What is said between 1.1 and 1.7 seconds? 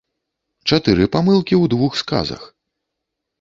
памылкі ў